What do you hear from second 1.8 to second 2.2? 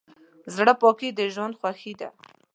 ده.